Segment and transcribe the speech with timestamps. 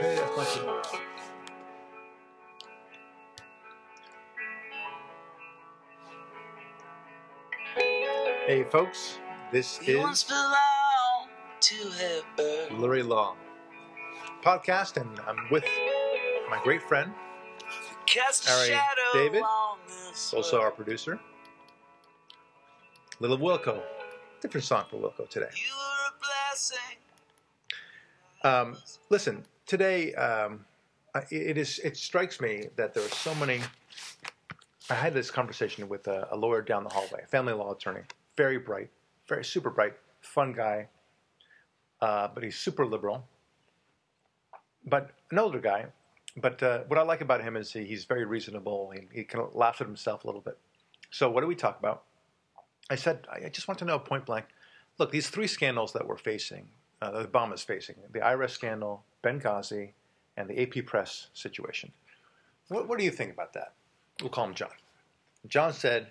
[0.00, 0.64] Hey, that's my shit.
[8.46, 9.18] Hey, folks,
[9.52, 11.30] this We is belonged
[11.60, 12.78] to heaven.
[12.80, 13.36] Lurie Law
[14.42, 15.64] podcast, and I'm with
[16.50, 17.12] my great friend,
[18.06, 19.42] Cast a All right, shadow David,
[20.34, 21.20] also our producer,
[23.20, 23.80] Little Wilco.
[24.42, 25.48] Different song for Wilco today.
[25.54, 26.98] You were a blessing.
[28.42, 28.76] Um,
[29.08, 29.44] listen,
[29.76, 30.64] today um,
[31.30, 31.80] it is.
[31.80, 33.60] It strikes me that there are so many.
[34.88, 38.02] I had this conversation with a, a lawyer down the hallway, a family law attorney,
[38.36, 38.88] very bright,
[39.26, 40.86] very super bright, fun guy,
[42.00, 43.26] uh, but he's super liberal.
[44.86, 45.86] But an older guy.
[46.36, 48.92] But uh, what I like about him is he, he's very reasonable.
[48.94, 50.58] He, he kind of laughs at himself a little bit.
[51.10, 52.02] So what do we talk about?
[52.90, 54.46] I said I just want to know point blank.
[54.98, 56.68] Look, these three scandals that we're facing
[57.02, 59.92] uh, that Obama's facing the IRS scandal, Benghazi,
[60.36, 61.92] and the AP press situation.
[62.68, 63.72] What, what do you think about that?
[64.20, 64.70] We'll call him John.
[65.48, 66.08] John said,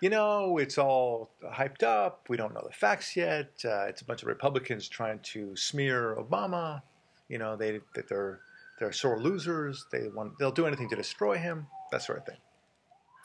[0.00, 2.26] You know, it's all hyped up.
[2.28, 3.50] We don't know the facts yet.
[3.64, 6.82] Uh, it's a bunch of Republicans trying to smear Obama.
[7.28, 8.40] You know, they, that they're,
[8.78, 9.86] they're sore losers.
[9.92, 12.38] They want, they'll do anything to destroy him, that sort of thing.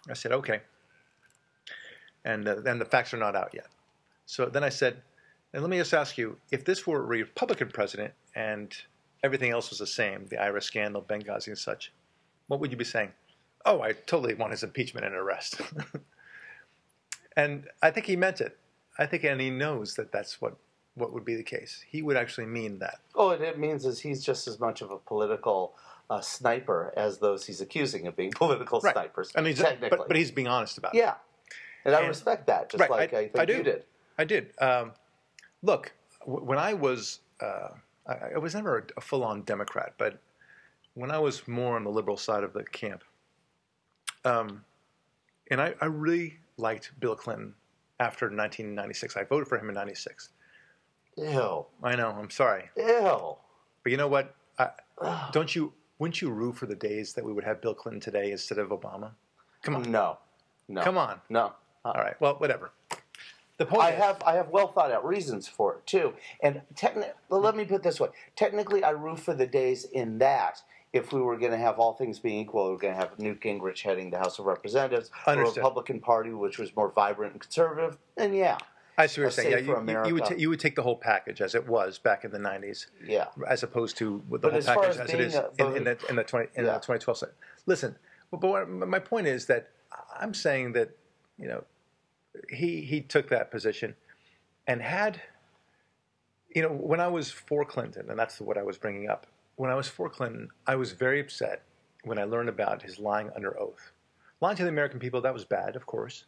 [0.09, 0.61] I said, Okay.
[2.23, 3.67] And uh, then the facts are not out yet.
[4.25, 5.03] So then I said,
[5.55, 8.75] and let me just ask you, if this were a Republican president and
[9.23, 11.93] everything else was the same, the IRS scandal, Benghazi and such,
[12.47, 13.13] what would you be saying?
[13.65, 15.61] Oh, I totally want his impeachment and arrest.
[17.37, 18.57] and I think he meant it.
[18.99, 20.57] I think, and he knows that that's what,
[20.95, 21.83] what would be the case.
[21.87, 22.99] He would actually mean that.
[23.15, 25.73] Oh, what it means is he's just as much of a political
[26.09, 28.93] uh, sniper as those he's accusing of being political Right.
[28.93, 29.31] snipers.
[29.35, 30.97] And he's, technically, but, but he's being honest about it.
[30.97, 31.15] yeah,
[31.85, 33.53] and I respect that, just Right, like I- I, think I do.
[33.57, 33.83] you did.
[34.17, 34.51] I did.
[34.59, 34.91] Um,
[35.65, 35.93] look,
[36.25, 37.69] when I was, uh,
[38.07, 40.19] I, I was never a, a full-on Democrat, but
[40.93, 43.03] when I was more on the liberal side of the camp,
[44.23, 44.63] um,
[45.51, 47.53] and I, I really liked Bill Clinton
[47.99, 49.17] after 1996.
[49.17, 50.29] I voted for him in '96.
[51.17, 52.09] Ew, I know.
[52.09, 53.35] I'm sorry, ew.
[53.83, 54.35] but you know what?
[54.59, 54.69] I,
[55.31, 55.73] don't you?
[55.99, 58.69] Wouldn't you rue for the days that we would have Bill Clinton today instead of
[58.69, 59.11] Obama?
[59.61, 60.17] Come on, No,
[60.67, 61.21] no, come on.
[61.29, 61.53] no.
[61.85, 62.19] All right.
[62.19, 62.71] Well, whatever.
[63.57, 66.13] The point I is- have I have well thought out reasons for it too.
[66.41, 69.85] And techni- well, let me put it this way: technically, I root for the days
[69.85, 70.61] in that
[70.93, 73.17] if we were going to have all things being equal, we were going to have
[73.19, 77.41] Newt Gingrich heading the House of Representatives, a Republican Party which was more vibrant and
[77.41, 77.97] conservative.
[78.17, 78.57] And yeah,
[78.97, 79.51] I see what you're saying.
[79.51, 81.97] Yeah, you, you, you would ta- you would take the whole package as it was
[81.97, 83.27] back in the '90s, yeah.
[83.47, 85.77] as opposed to with the But whole as package as as, it is a- in,
[85.77, 86.73] in the in the 20 in Yeah.
[86.73, 87.29] the 2012 side.
[87.65, 87.95] Listen,
[88.31, 89.69] but, but what, my point is that
[90.17, 90.89] I'm saying that
[91.37, 91.63] you know
[92.49, 93.95] he he took that position
[94.67, 95.21] and had
[96.53, 99.27] you know when I was for Clinton, and that's what I was bringing up.
[99.57, 101.63] When I was for Clinton, I was very upset
[102.03, 103.91] when I learned about his lying under oath.
[104.41, 106.25] Lying to the American people, that was bad, of course.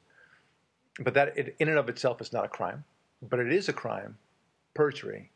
[1.00, 2.84] But that it, in and of itself is not a crime.
[3.22, 4.18] But it is a crime,
[4.74, 5.32] perjury,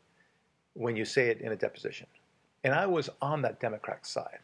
[0.74, 2.06] when you say it in a deposition.
[2.64, 4.38] And I was on that Democratic side.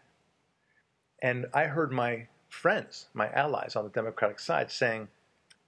[1.22, 5.08] And I heard my friends, my allies on the Democratic side saying,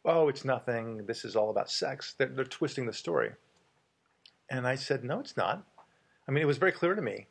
[0.04, 1.06] oh, it's nothing.
[1.06, 2.14] This is all about sex.
[2.16, 3.30] They're, they're twisting the story.
[4.48, 5.64] And I said, no, it's not.
[6.26, 7.26] I mean, it was very clear to me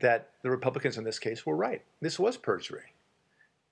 [0.00, 1.82] that the Republicans in this case were right.
[2.00, 2.94] This was perjury.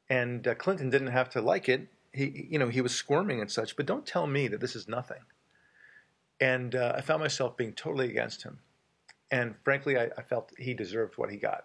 [0.08, 1.88] And uh, Clinton didn't have to like it.
[2.12, 4.88] He, you know, he was squirming and such, but don't tell me that this is
[4.88, 5.22] nothing.
[6.40, 8.58] And uh, I found myself being totally against him.
[9.30, 11.64] And frankly, I, I felt he deserved what he got.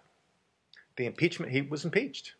[0.96, 2.34] The impeachment, he was impeached.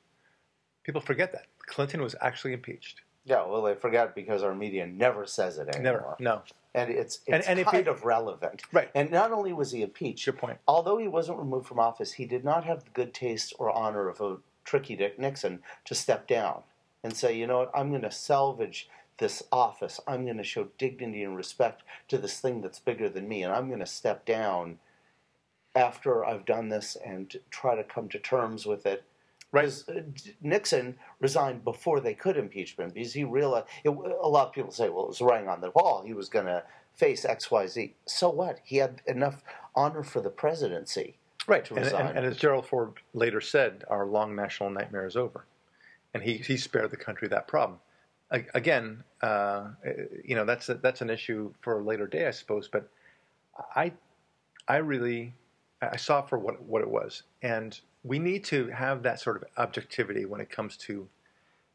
[0.84, 1.46] People forget that.
[1.66, 3.00] Clinton was actually impeached.
[3.26, 5.82] Yeah, well, they forgot because our media never says it anymore.
[5.82, 6.16] Never.
[6.20, 6.42] No.
[6.74, 8.62] And it's And- it's and if kind you- of relevant.
[8.72, 8.88] Right.
[8.94, 10.58] And not only was he impeached, Your point.
[10.68, 14.08] although he wasn't removed from office, he did not have the good taste or honor
[14.08, 16.62] of a tricky Dick Nixon to step down
[17.02, 18.88] and say, you know what, I'm going to salvage
[19.18, 19.98] this office.
[20.06, 23.52] I'm going to show dignity and respect to this thing that's bigger than me, and
[23.52, 24.78] I'm going to step down
[25.74, 29.04] after I've done this and try to come to terms with it.
[29.62, 30.02] Because uh,
[30.42, 34.70] Nixon resigned before they could impeach him because he realized it, a lot of people
[34.70, 36.02] say, well, it was writing on the wall.
[36.06, 36.62] He was going to
[36.94, 37.94] face X, Y, Z.
[38.06, 38.60] So what?
[38.64, 39.42] He had enough
[39.74, 41.18] honor for the presidency.
[41.46, 41.64] Right.
[41.66, 42.06] to And, resign.
[42.06, 45.44] and, and as Gerald Ford later said, our long national nightmare is over.
[46.14, 47.78] And he, he spared the country that problem.
[48.30, 49.68] A- Again, uh,
[50.24, 52.68] you know, that's, a, that's an issue for a later day, I suppose.
[52.68, 52.88] But
[53.74, 53.92] I,
[54.66, 55.34] I really,
[55.82, 57.22] I saw for what, what it was.
[57.42, 61.08] And we need to have that sort of objectivity when it comes to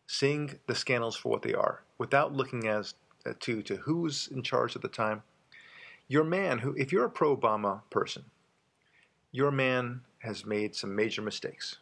[0.07, 2.93] seeing the scandals for what they are without looking as
[3.25, 5.23] uh, to, to who's in charge at the time.
[6.07, 8.25] Your man who, if you're a pro Obama person,
[9.31, 11.77] your man has made some major mistakes.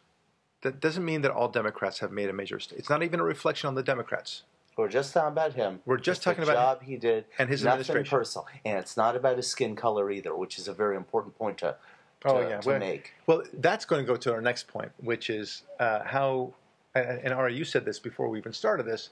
[0.62, 2.78] That doesn't mean that all Democrats have made a major mistake.
[2.78, 4.42] It's not even a reflection on the Democrats.
[4.76, 5.80] We're just talking about him.
[5.84, 8.18] We're just It's talking the about job he did and his nothing administration.
[8.18, 11.58] personal, and it's not about his skin color either, which is a very important point
[11.58, 11.76] to
[12.20, 12.60] to, Oh, yeah.
[12.60, 13.14] to Well- make.
[13.26, 16.54] Well, that's going to go to our next point, which is uh, how,
[16.94, 19.10] and Ari, you said this before we even started this,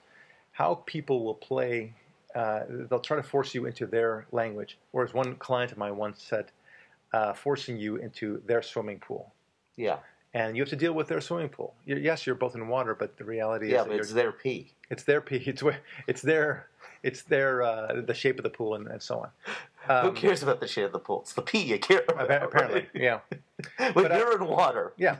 [0.52, 1.94] how people will play,
[2.34, 4.78] uh, they'll try to force you into their language.
[4.90, 6.50] Whereas one client of mine once said,
[7.12, 9.32] uh, forcing you into their swimming pool.
[9.76, 9.98] Yeah,
[10.34, 11.72] And you have to deal with their swimming pool.
[11.86, 14.72] You're, yes, you're both in water, but the reality yeah, is but it's their pee.
[14.90, 15.36] it's their pee.
[15.46, 15.78] It's, where,
[16.08, 16.66] it's their,
[17.04, 19.30] it's their, uh, the shape of the pool and, and so on.
[19.88, 21.22] Who Um, cares about the shape of the pool?
[21.22, 22.42] It's the pee you care about.
[22.42, 22.88] Apparently, right?
[22.94, 23.20] yeah.
[23.92, 24.92] when But you're in water.
[24.96, 25.16] Yeah,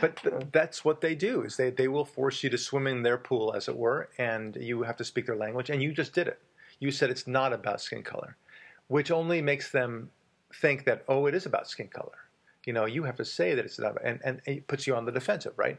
[0.00, 3.02] but th- that's what they do is they, they will force you to swim in
[3.02, 5.68] their pool, as it were, and you have to speak their language.
[5.70, 6.38] And you just did it.
[6.78, 8.36] You said it's not about skin color,
[8.88, 10.10] which only makes them
[10.60, 12.18] think that oh, it is about skin color.
[12.66, 15.04] You know, you have to say that it's not, and and it puts you on
[15.04, 15.78] the defensive, right?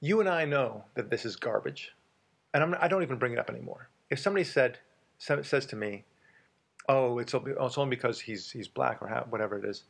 [0.00, 1.92] You and I know that this is garbage,
[2.52, 3.88] and I'm, I don't even bring it up anymore.
[4.10, 4.78] If somebody said
[5.18, 6.04] says to me,
[6.88, 9.84] "Oh, it's, only- oh, it's only because he's he's black or how, whatever it is,"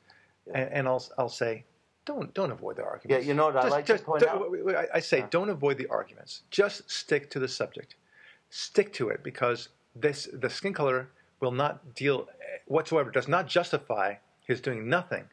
[0.54, 1.64] and, and I'll I'll say,
[2.04, 3.24] "Don't don't avoid the arguments.
[3.24, 4.42] Yeah, you know what I Just- like just to point out?
[4.76, 5.26] I I say, Yeah.
[5.30, 6.42] don't avoid the arguments.
[6.50, 7.96] Just stick to the subject.
[8.50, 11.08] Stick to it because this the skin color
[11.40, 12.28] will not deal
[12.66, 13.10] whatsoever.
[13.10, 14.14] Does not justify
[14.46, 15.24] his doing nothing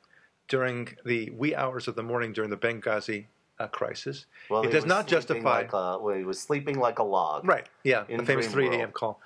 [0.48, 3.26] during the wee hours of the morning during the Benghazi
[3.60, 4.26] uh, crisis.
[4.50, 5.60] Well, it does not justify.
[5.62, 7.46] Like a, well, he was sleeping like a log.
[7.48, 7.68] Right.
[7.84, 8.06] Yeah.
[8.08, 8.92] in the famous 3 a.m.
[8.92, 9.20] call.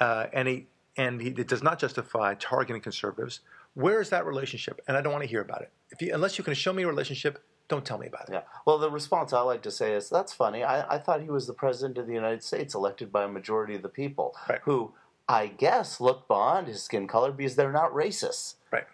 [0.00, 3.40] Uh, and he and he it does not justify targeting conservatives.
[3.74, 4.80] Where is that relationship?
[4.88, 5.70] And I don't want to hear about it.
[5.90, 8.32] If you, unless you can show me a relationship, don't tell me about it.
[8.32, 8.42] Yeah.
[8.64, 10.64] Well, the response I like to say is that's funny.
[10.64, 13.74] I, I thought he was the president of the United States, elected by a majority
[13.74, 14.60] of the people, Right.
[14.64, 14.92] who
[15.28, 18.54] I guess look beyond his skin color because they're not racists.
[18.72, 18.84] Right.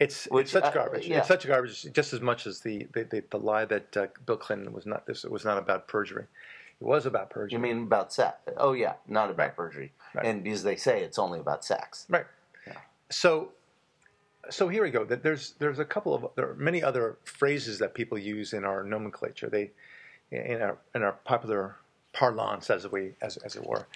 [0.00, 1.06] It's, Which, it's such uh, garbage.
[1.06, 1.18] yeah.
[1.18, 4.36] It's such garbage, just as much as the the, the, the lie that uh, Bill
[4.36, 6.24] Clinton was not this was not about perjury.
[6.80, 7.52] It was about perjury.
[7.52, 8.36] You mean about sex?
[8.56, 9.92] Oh yeah, not about perjury.
[10.14, 10.26] Right.
[10.26, 12.06] And because they say it's only about sex.
[12.08, 12.26] Right.
[12.66, 12.74] Yeah.
[13.10, 13.50] So,
[14.50, 15.04] so here we go.
[15.04, 18.64] That There's there's a couple of there are many other phrases that people use in
[18.64, 19.48] our nomenclature.
[19.48, 19.70] They
[20.30, 21.76] in our in our popular
[22.12, 23.86] parlance, as we as as it were,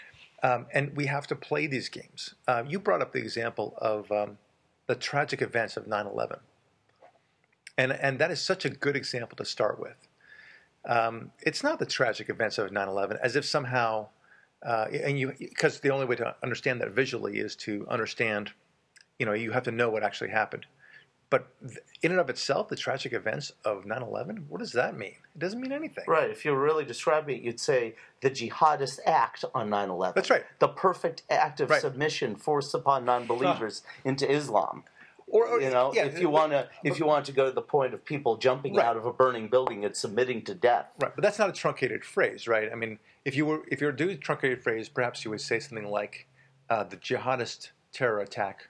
[0.42, 2.34] um, and we have to play these games.
[2.46, 4.38] Uh, you brought up the example of um,
[4.86, 6.38] the tragic events of 9/11,
[7.76, 10.07] and and that is such a good example to start with.
[10.84, 14.08] Um, it's not the tragic events of 9/11 as if somehow
[14.64, 18.52] uh, and you because the only way to understand that visually is to understand
[19.18, 20.66] you know you have to know what actually happened
[21.30, 21.48] but
[22.02, 25.60] in and of itself the tragic events of 9-11 what does that mean it doesn't
[25.60, 26.30] mean anything Right.
[26.30, 30.12] If you were really describing it, you'd say the jihadist act on 9 11.
[30.16, 30.44] That's right.
[30.58, 31.80] The perfect act of Right.
[31.80, 34.84] submission forced upon non believers into Islam.
[35.30, 37.52] Or, or- You know, yeah, if you want to, if you want to go to
[37.52, 38.86] the point of people jumping Right.
[38.86, 40.86] out of a burning building and submitting to death.
[41.02, 43.86] right but that's not a truncated phrase right i mean if you were if you
[43.86, 46.26] were doing a truncated phrase perhaps you would say something like
[46.70, 48.68] uh, the jihadist terror attack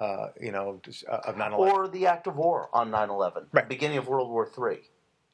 [0.00, 3.68] uh, you know uh, of 9-11 Or the act of war on 9 11, Right.
[3.68, 4.80] beginning of World War III.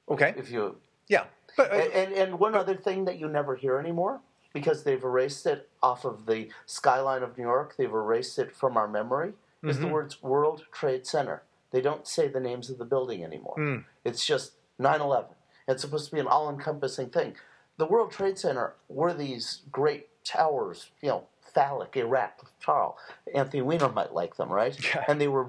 [0.09, 0.77] okay If you,
[1.09, 1.25] yeah
[1.57, 4.21] but uh, and, and, and one other thing that you never hear anymore,
[4.55, 8.77] because they've erased it off of the skyline of New York, they've erased it from
[8.77, 9.33] our memory,
[9.63, 9.91] is the Mhm.
[9.93, 11.43] words World Trade Center.
[11.71, 13.57] They don't say the names of the building anymore.
[13.57, 13.85] Mm.
[14.05, 15.35] It's just 9 11.
[15.69, 17.37] It's supposed to be an all encompassing thing.
[17.77, 22.99] The World Trade Center were these great towers, you know, phallic, erect, tall.
[23.35, 24.77] Anthony Weiner might like them, right?
[24.95, 25.05] Yeah.
[25.09, 25.49] And they were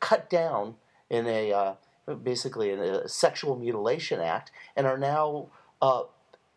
[0.00, 0.76] cut down
[1.10, 1.74] in a uh,
[2.22, 5.48] basically in a sexual mutilation act and are now
[5.82, 6.04] uh,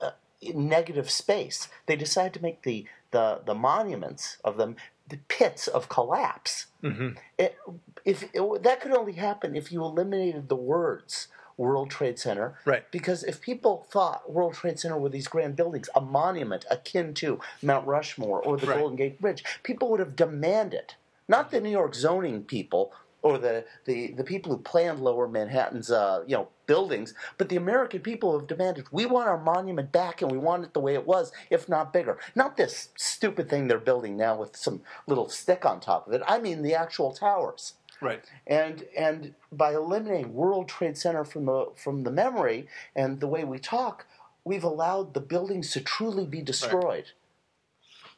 [0.02, 0.12] uh,
[0.54, 1.68] negative space.
[1.88, 4.76] They decided to make the, the, the monuments of them
[5.10, 6.68] the pits of collapse.
[6.84, 7.18] mhm.
[7.38, 7.58] It,
[8.06, 12.90] if it, that could only happen if you eliminated the words World Trade Center, Right.
[12.90, 17.42] Because if people thought World Trade Center were these grand buildings, a monument akin to
[17.62, 18.80] Mount Rushmore or the Right.
[18.80, 20.94] Golden Gate Bridge, people would have demanded,
[21.28, 25.92] not the New York zoning people or the, the, the people who planned Lower Manhattan's
[25.92, 30.22] uh, you know buildings, but the American people have demanded we want our monument back
[30.22, 32.18] and we want it the way it was, if not bigger.
[32.36, 36.22] Not this stupid thing they're building now with some little stick on top of it.
[36.28, 37.74] I mean the actual towers.
[38.02, 43.28] right And and by eliminating World Trade Center from the from the memory and the
[43.28, 44.06] way we talk,
[44.44, 47.12] we've allowed the buildings to truly be destroyed.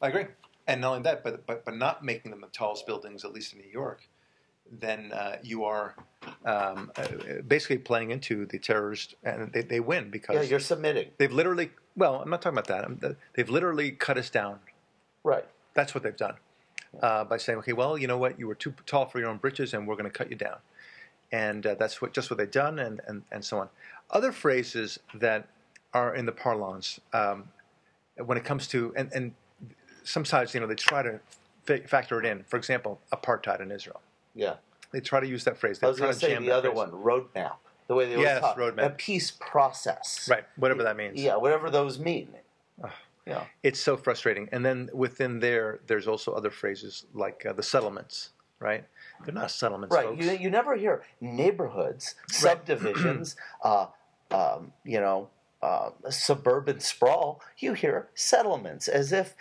[0.01, 0.25] I agree.
[0.67, 3.53] And not only that, but but but not making them the tallest buildings, at least
[3.53, 4.07] in New York,
[4.69, 5.95] then uh, you are
[6.45, 7.07] um, uh,
[7.47, 11.09] basically playing into the terrorist, and they, they win because Yeah, you're submitting.
[11.17, 11.71] they've literally.
[11.95, 12.85] Well, I'm not talking about that.
[12.85, 14.59] I'm, they've literally cut us down.
[15.23, 15.45] Right.
[15.73, 16.35] That's what they've done
[17.01, 19.37] uh, by saying, okay, well, you know what, you were too tall for your own
[19.37, 20.57] britches, and we're going to cut you down.
[21.31, 23.69] and uh, that's what just what they've done, and, and and so on.
[24.09, 25.47] Other phrases that
[25.93, 27.49] are in the parlance um,
[28.17, 29.33] when it comes to and and
[30.03, 31.19] sometimes you know they try to
[31.65, 32.43] fa- factor it in.
[32.43, 34.01] For example, apartheid in Israel.
[34.35, 34.55] Yeah.
[34.91, 35.79] They try to use that phrase.
[35.79, 36.75] They I was going to say the other phrase.
[36.77, 37.53] one, roadmap.
[37.87, 38.57] The way they always Yes, talk.
[38.57, 38.85] roadmap.
[38.85, 40.27] A peace process.
[40.29, 40.45] right?
[40.57, 41.21] Whatever that means.
[41.21, 42.29] Yeah, whatever those mean.
[43.25, 43.43] Yeah.
[43.63, 44.49] It's so frustrating.
[44.51, 48.83] And then within there, there's also other phrases like uh, the settlements, right?
[49.23, 50.05] They're not settlements, Right.
[50.07, 50.25] folks.
[50.25, 53.87] You, you never hear neighborhoods, subdivisions, uh,
[54.31, 55.29] um, you know,
[55.61, 57.41] uh, suburban sprawl.
[57.57, 59.35] You hear settlements, as if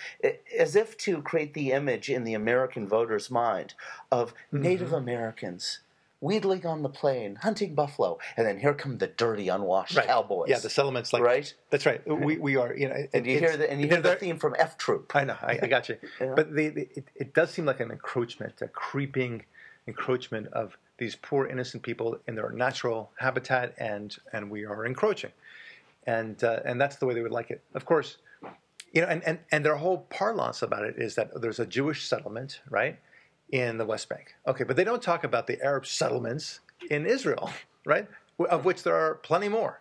[0.59, 3.75] as if to create the image in the American voter's mind
[4.11, 4.63] of Mm-hmm.
[4.63, 5.81] Native Americans
[6.23, 10.07] wheedling on the plain, hunting buffalo, and then here come the dirty, unwashed Right.
[10.07, 10.51] cowboys.
[10.51, 11.55] Yeah, the settlements, like Right.
[11.71, 12.07] That's right.
[12.07, 14.55] We we are, you know, and you hear the and you hear the theme from
[14.59, 15.11] F Troop.
[15.17, 15.97] I know, I, I got you.
[16.21, 16.35] Yeah.
[16.37, 19.45] But the, the, it, it does seem like an encroachment, a creeping
[19.87, 25.31] encroachment of these poor innocent people in their natural habitat, and and we are encroaching,
[26.15, 27.61] and uh, and that's the way they would like it.
[27.75, 28.11] Of course,
[28.95, 32.01] you know, and, and and their whole parlance about it is that there's a Jewish
[32.13, 32.97] settlement, right,
[33.51, 34.27] in the West Bank.
[34.47, 37.51] Okay, but they don't talk about the Arab settlements in Israel,
[37.87, 38.07] right,
[38.57, 39.75] of which there are plenty more.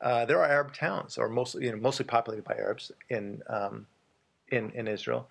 [0.00, 3.86] Uh, there are Arab towns, or mostly you know mostly populated by Arabs in um,
[4.48, 5.28] in in Israel,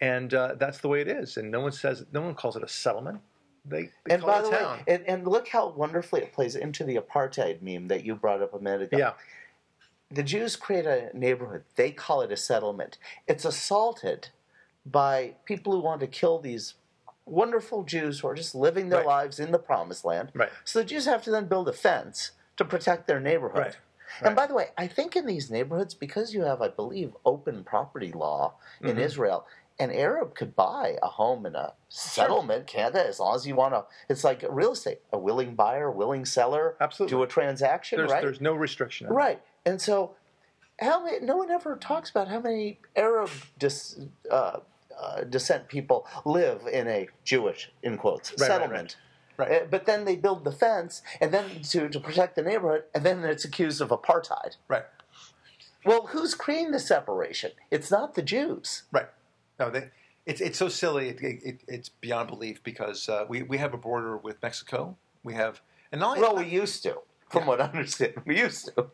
[0.00, 1.36] and uh, that's the way it is.
[1.36, 3.20] And no one says no one calls it a settlement.
[3.66, 4.78] They, they And call by it the a way, town.
[4.92, 8.54] and, and look how wonderfully it plays into the apartheid meme that you brought up
[8.54, 8.96] a minute ago.
[8.96, 9.12] yeah,
[10.10, 11.64] the Jews create a neighborhood.
[11.76, 12.98] They call it a settlement.
[13.28, 14.28] It's assaulted
[14.84, 16.74] by people who want to kill these
[17.26, 19.06] wonderful Jews who are just living their Right.
[19.06, 20.30] lives in the promised land.
[20.34, 20.50] Right.
[20.64, 23.58] So the Jews have to then build a fence to protect their neighborhood.
[23.66, 23.76] Right.
[24.22, 27.62] And by the way, I think in these neighborhoods, because you have, I believe, open
[27.62, 29.00] property law in Mhm.
[29.00, 29.46] Israel,
[29.78, 33.06] an Arab could buy a home in a settlement, can't they?
[33.06, 35.00] As long as you want to, it's like real estate.
[35.12, 37.16] A willing buyer, willing seller, Absolutely.
[37.16, 38.20] do a transaction, there's right?
[38.22, 39.06] there's no restriction.
[39.08, 39.40] right.
[39.70, 39.72] Right.
[39.72, 40.14] And so,
[40.80, 44.00] how many, no one ever talks about how many Arab dis,
[44.30, 44.58] uh,
[45.00, 48.96] uh, descent people live in a Jewish, in quotes, right, settlement.
[49.36, 49.62] right.
[49.62, 53.04] Uh, But then they build the fence, and then to, to protect the neighborhood, and
[53.04, 54.56] then it's accused of apartheid.
[54.68, 54.84] Right.
[55.84, 57.52] Well, who's creating the separation?
[57.70, 58.82] It's not the Jews.
[58.92, 59.08] Right.
[59.58, 59.90] No, they,
[60.26, 61.08] it's it's so silly.
[61.08, 64.96] It, it, it's beyond belief because uh, we we have a border with Mexico.
[65.22, 67.00] We have and not Well, we used to,
[67.30, 68.14] from what I understand.
[68.26, 68.90] We used to.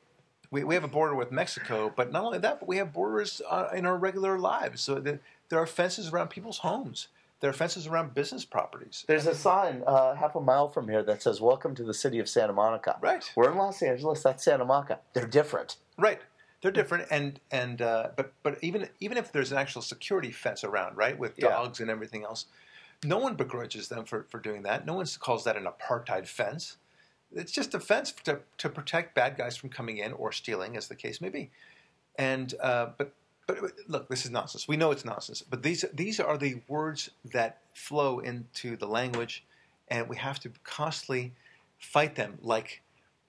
[0.51, 3.41] We, we have a border with Mexico, but not only that, but we have borders
[3.49, 4.81] uh, in our regular lives.
[4.83, 7.09] So the, there are fences around people's homes.
[7.41, 9.05] There are fences around business properties.
[9.07, 12.19] There's a sign uh, half a mile from here that says, Welcome to the city
[12.19, 12.97] of Santa Monica.
[13.01, 13.31] Right.
[13.37, 15.01] We're in Los Angeles, that's Santa Monica.
[15.13, 15.77] They're different.
[15.99, 16.21] Right.
[16.63, 20.65] They're different, and and uh, but but even even if there's an actual security fence
[20.65, 21.51] around, right, with Yeah.
[21.51, 22.47] dogs and everything else,
[23.05, 24.87] no one begrudges them for, for doing that.
[24.87, 26.79] No one calls that an apartheid fence.
[27.37, 30.89] It's just a fence to to protect bad guys from coming in or stealing, as
[30.89, 31.51] the case may be.
[32.17, 33.13] And uh, but
[33.47, 34.67] but look, this is nonsense.
[34.67, 39.45] We know it's nonsense, but these these are the words that flow into the language,
[39.89, 41.33] and we have to constantly
[41.79, 42.83] fight them like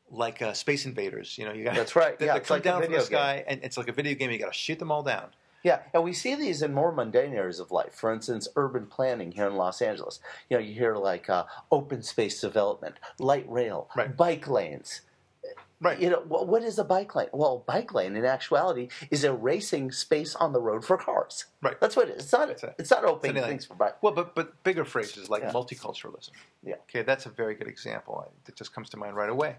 [0.10, 1.38] like uh, space invaders.
[1.38, 2.18] You know, you got That's right.
[2.18, 4.16] They, Yeah, they it's come like down from the sky, and it's like a video
[4.16, 4.32] game.
[4.32, 5.28] You got to shoot them all down.
[5.68, 7.94] Yeah, and we see these in more mundane areas of life.
[7.94, 10.22] For instance, urban planning here in Los Angeles.
[10.50, 11.44] You know, you hear like uh,
[11.74, 14.16] open space development, light rail, Right.
[14.16, 15.02] bike lanes.
[15.82, 16.00] Right.
[16.00, 17.28] You know, what, is a bike lane?
[17.34, 21.46] Well, a bike lane, in actuality, is a racing space on the road for cars.
[21.62, 21.80] Right.
[21.82, 22.24] That's what it is.
[22.24, 22.50] It's not.
[22.50, 22.64] It.
[22.80, 24.02] It's not opening things for bike.
[24.02, 25.52] Well, but but bigger phrases like Yeah.
[25.52, 26.32] multiculturalism.
[26.64, 26.76] Yeah.
[26.90, 29.58] Okay, that's a very good example that just comes to mind right away.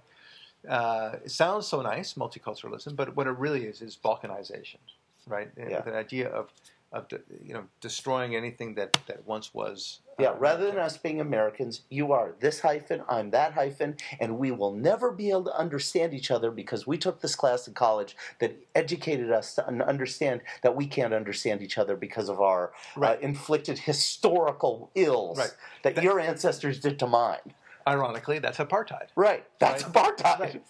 [0.66, 4.78] Uh, it sounds so nice, multiculturalism, but what it really is is balkanization,
[5.28, 5.50] right?
[5.56, 5.80] Yeah.
[5.82, 6.50] The idea of
[6.90, 10.00] of de- you know destroying anything that that once was.
[10.18, 14.38] uh, Yeah, rather than us being Americans, you are this hyphen, I'm that hyphen, and
[14.38, 17.74] we will never be able to understand each other because we took this class in
[17.74, 22.72] college that educated us to understand that we can't understand each other because of our
[22.96, 23.18] Right.
[23.18, 25.54] uh, inflicted historical ills Right.
[25.82, 27.52] that, That- your ancestors did to mine.
[27.88, 29.08] Ironically, that's apartheid.
[29.16, 29.92] Right, that's Right.
[29.94, 30.60] apartheid.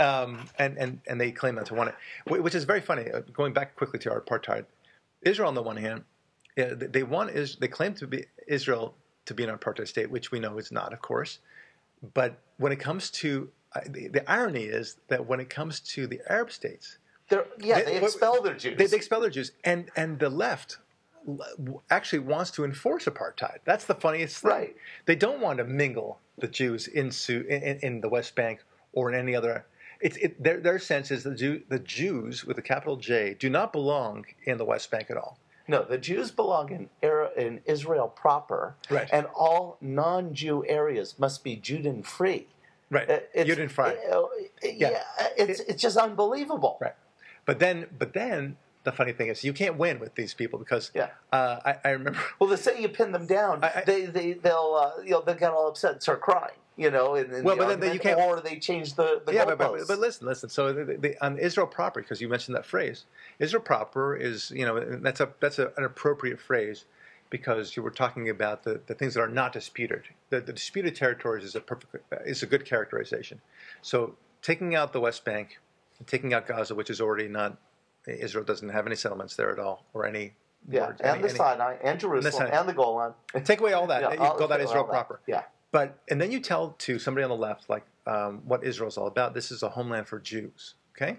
[0.00, 3.10] um, and, and, and they claim not to want it, which is very funny.
[3.10, 4.64] Uh, Going back quickly to our apartheid,
[5.22, 6.04] Israel on the one hand,
[6.56, 8.94] yeah, they want is they claim to be Israel
[9.26, 11.38] to be an apartheid state, which we know is not, of course.
[12.14, 16.06] But when it comes to uh, the, the irony is that when it comes to
[16.06, 18.76] the Arab states, They're, yeah, They- they, expel their Jews.
[18.78, 20.78] they, they expel their Jews, and and the left
[21.90, 23.58] actually wants to enforce apartheid.
[23.64, 24.50] That's the funniest thing.
[24.50, 24.76] Right.
[25.06, 29.12] They don't want to mingle the Jews into in, in, in the West Bank or
[29.12, 29.66] in any other.
[30.00, 33.48] It's it, their their sense is the Jew, the Jews with a capital J do
[33.48, 35.38] not belong in the West Bank at all.
[35.68, 39.08] No, the Jews belong in era, in Israel proper, Right.
[39.12, 42.46] and all non-Jew areas must be Juden free.
[42.88, 43.10] Right.
[43.10, 43.96] Uh, you didn't fry.
[44.62, 45.02] yeah,
[45.36, 46.78] it's it's just unbelievable.
[46.80, 46.94] Right.
[47.46, 48.56] But then, but then
[48.86, 51.08] the funny thing is, you can't win with these people because Yeah.
[51.32, 52.20] uh, I, I remember.
[52.38, 55.22] Well, the second you pin them down, I- I- they they they'll uh, you know
[55.26, 56.54] they get all upset and start crying.
[56.78, 59.44] You know, Well, the but then- then you can't- or they change the the yeah,
[59.44, 60.48] but, but, but listen, listen.
[60.48, 63.06] So the, the, on Israel proper, because you mentioned that phrase,
[63.40, 66.84] Israel proper is you know that's a that's a, an appropriate phrase
[67.28, 70.04] because you were talking about the, the things that are not disputed.
[70.30, 73.40] The, the disputed territories is a perfect is a good characterization.
[73.82, 75.58] So taking out the West Bank,
[76.06, 77.56] taking out Gaza, which is already not
[78.06, 80.34] Israel doesn't have any settlements there at all or any
[80.68, 82.58] yeah, and any- the Sinai, and Jerusalem, Sinai.
[82.58, 83.12] and the Golan.
[83.44, 84.02] Take away all that.
[84.02, 84.90] Yeah, you all- call that Israel that.
[84.90, 85.20] proper.
[85.26, 88.96] Yeah, But and then you tell to somebody on the left like um, what Israel's
[88.96, 89.34] all about.
[89.34, 90.74] This is a homeland for Jews.
[90.96, 91.18] Okay.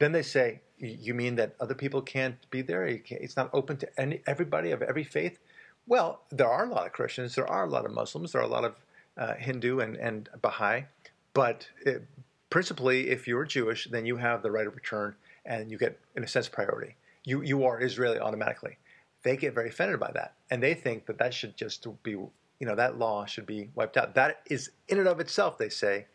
[0.00, 2.86] Then they say, you mean that other people can't be there?
[2.98, 5.38] Can't, it's not open to any everybody of every faith.
[5.86, 7.34] Well, there are a lot of Christians.
[7.36, 8.32] There are a lot of Muslims.
[8.32, 8.74] There are a lot of
[9.16, 10.84] uh, Hindu and and Baha'i.
[11.32, 12.02] But it,
[12.50, 15.14] principally, if you're Jewish, then you have the right of return,
[15.46, 16.96] and you get, in a sense, priority.
[17.24, 18.78] You you are Israeli automatically.
[19.22, 22.30] They get very offended by that, and they think that that should just be, you
[22.60, 24.14] know, that law should be wiped out.
[24.14, 26.06] That is, in and of itself, they say,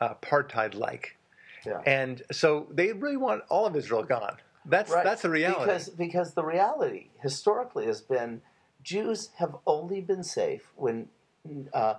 [0.00, 1.16] uh, apartheid-like,
[1.64, 1.80] yeah.
[1.86, 4.38] and so they really want all of Israel gone.
[4.66, 5.04] That's Right.
[5.04, 5.60] that's the reality.
[5.64, 8.42] Because because the reality historically has been
[8.82, 11.08] Jews have only been safe when
[11.72, 11.94] uh,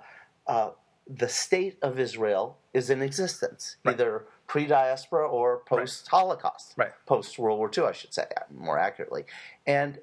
[0.47, 0.71] uh,
[1.07, 3.93] the state of Israel is in existence, Right.
[3.93, 6.91] either pre-diaspora or post-Holocaust, Right.
[7.05, 9.25] post World War II, I should say uh, more accurately,
[9.65, 9.99] and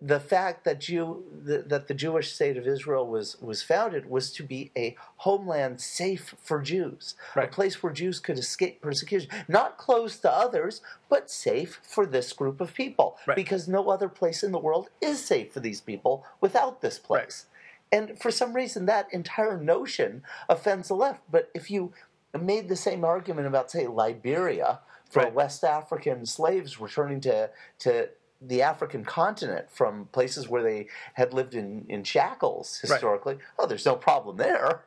[0.00, 4.30] the fact that Jew that, that the Jewish state of Israel was was founded was
[4.32, 9.78] to be a homeland safe for Jews, a place where Jews could escape persecution, not
[9.78, 13.36] closed to others, but safe for this group of people, Right.
[13.36, 17.46] because no other place in the world is safe for these people without this place.
[17.92, 21.22] And for some reason, that entire notion offends the left.
[21.30, 21.92] But if you
[22.40, 24.80] made the same argument about, say, Liberia
[25.10, 25.32] for Right.
[25.32, 28.08] West African slaves returning to to
[28.42, 32.90] the African continent from places where they had lived in, in shackles Right.
[32.92, 34.84] historically, oh, there's no problem there.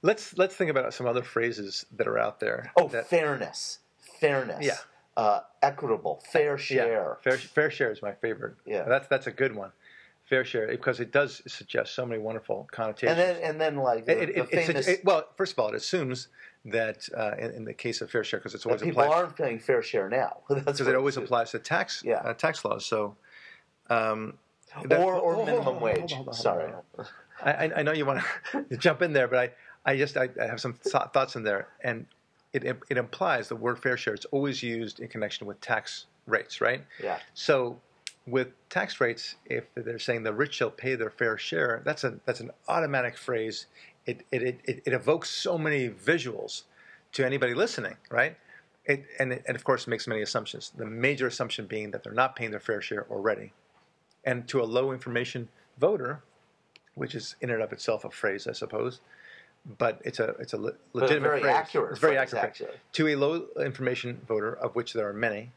[0.00, 2.72] let's let's think about some other phrases that are out there.
[2.76, 3.80] Oh, that, fairness,
[4.20, 4.78] fairness, Yeah.
[5.16, 6.92] uh, equitable, fair share.
[6.92, 8.54] Yeah, fair, fair share is my favorite.
[8.64, 8.84] Yeah.
[8.84, 9.72] that's that's a good one.
[10.32, 13.18] Fair share because it does suggest so many wonderful connotations.
[13.18, 15.52] And then, and then, like the, It- it- the it's a- famous it- well, first
[15.52, 16.28] of all, it assumes
[16.64, 19.36] that uh, in, in the case of fair share, because it's always people applied, aren't
[19.36, 20.38] paying fair share now.
[20.48, 22.22] Because it always applies to tax Yeah.
[22.24, 22.86] uh, tax laws.
[22.86, 23.14] So,
[23.90, 24.38] um,
[24.86, 26.12] that- or, or hold- minimum hold- hold- wage.
[26.12, 26.72] hold on, hold on, Sorry.
[27.42, 28.22] I, I- I know you want
[28.70, 31.42] to jump in there, but I, I just I, I have some th- thoughts in
[31.42, 32.06] there, and
[32.54, 34.14] it it implies the word fair share.
[34.14, 36.82] It's always used in connection with tax rates, right?
[37.02, 37.18] Yeah.
[37.34, 37.78] So
[38.26, 42.18] with tax rates, if they're saying the rich shall pay their fair share, that's a
[42.24, 43.66] that's an automatic phrase.
[44.06, 46.62] It it it, it evokes so many visuals
[47.12, 48.36] to anybody listening, right?
[48.84, 50.72] It, and it, and of course makes many assumptions.
[50.76, 53.52] The major assumption being that they're not paying their fair share already,
[54.24, 56.22] and to a low information voter,
[56.94, 59.00] which is in and of itself a phrase, I suppose,
[59.78, 61.54] but it's a it's a le- But legitimate very phrase.
[61.54, 62.44] accurate It's very accurate.
[62.44, 62.70] actually.
[62.94, 65.52] To a low information voter, of which there are many,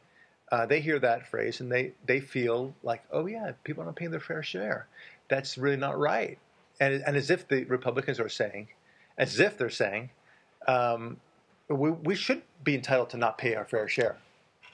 [0.51, 4.12] uh, they hear that phrase and they, they feel like, oh yeah, people aren't paying
[4.12, 4.88] their fair share.
[5.27, 6.38] That's really not right.
[6.79, 8.67] And, and as if the Republicans are saying,
[9.17, 10.10] as if they're saying,
[10.67, 11.17] um,
[11.69, 14.17] we, we should be entitled to not pay our fair share.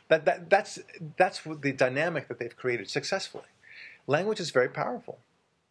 [0.09, 0.79] That, that, that's,
[1.17, 3.45] that's the dynamic that they've created successfully.
[4.07, 5.19] Language is very powerful,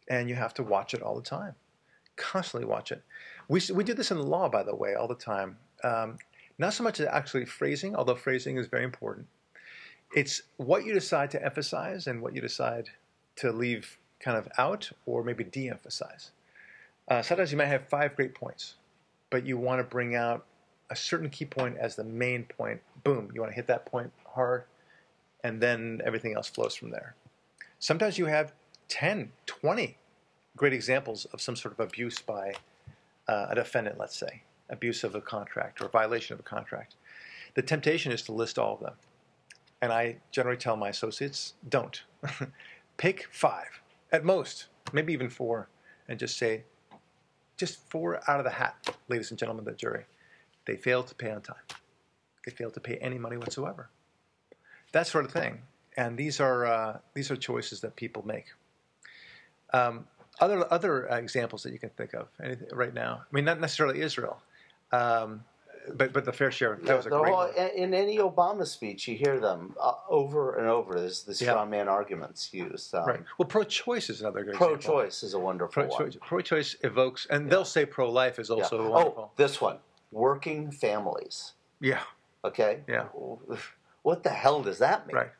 [0.07, 1.53] and you have to watch it all the time.
[2.15, 3.03] Constantly watch it.
[3.47, 5.57] We, we do this in law, by the way, all the time.
[5.83, 6.17] Um,
[6.57, 9.27] not so much as actually phrasing, although phrasing is very important.
[10.13, 12.89] It's what you decide to emphasize and what you decide
[13.37, 16.31] to leave kind of out or maybe de emphasize.
[17.07, 18.75] Uh, sometimes you might have five great points,
[19.29, 20.45] but you want to bring out
[20.89, 22.81] a certain key point as the main point.
[23.03, 24.63] Boom, you want to hit that point hard,
[25.43, 27.15] and then everything else flows from there.
[27.79, 28.53] Sometimes you have
[28.89, 29.97] 10, 20
[30.55, 32.53] great examples of some sort of abuse by
[33.27, 36.95] uh, a defendant, let's say, abuse of a contract or violation of a contract.
[37.55, 38.93] The temptation is to list all of them.
[39.81, 42.03] And I generally tell my associates, don't.
[42.97, 45.69] Pick five, at most, maybe even four,
[46.07, 46.63] and just say,
[47.57, 50.05] just four out of the hat, ladies and gentlemen of the jury.
[50.65, 51.63] They failed to pay on time.
[52.45, 53.89] They failed to pay any money whatsoever.
[54.91, 55.61] That sort of thing.
[55.97, 58.45] And these are uh, these are choices that people make.
[59.73, 60.05] Um,
[60.39, 62.27] other other uh, examples that you can think of
[62.71, 63.21] right now.
[63.21, 64.41] I mean, not necessarily Israel.
[64.91, 65.43] Um,
[65.93, 67.69] but but the fair share that was a great whole, one.
[67.75, 70.99] in any Obama speech, you hear them uh, over and over.
[70.99, 71.53] There's the Yeah.
[71.53, 72.93] strongman arguments used.
[72.95, 73.23] Um, right.
[73.37, 74.77] Well, pro-choice is another good example.
[74.77, 75.83] Pro-choice is a wonderful.
[75.83, 78.55] Pro-choice, pro-choice evokes, and they'll say pro-life is Yeah.
[78.55, 79.79] also Oh, this one:
[80.11, 81.53] working families.
[81.79, 82.01] Yeah.
[82.43, 82.81] Okay.
[82.87, 83.05] Yeah.
[84.03, 85.15] What the hell does that mean?
[85.15, 85.31] Right.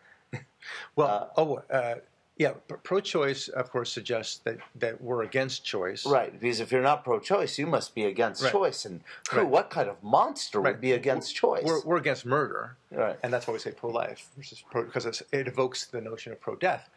[0.95, 1.95] Well, Uh, oh, uh,
[2.37, 2.53] yeah.
[2.83, 6.05] Pro-choice, of course, suggests that that we're against choice.
[6.05, 8.51] Right, because if you're not pro-choice, you must be against Right.
[8.51, 8.85] choice.
[8.85, 9.47] And who, Right.
[9.47, 10.73] what kind of monster Right.
[10.73, 11.63] would be against choice?
[11.63, 13.17] We're, we're against murder, right.
[13.23, 16.89] and that's why we say pro-life versus pro because it evokes the notion of pro-death